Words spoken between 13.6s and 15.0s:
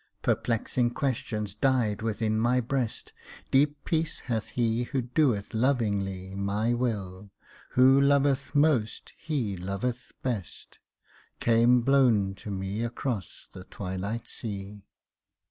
twilight sea.